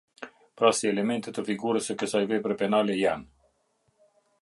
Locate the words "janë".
3.05-3.33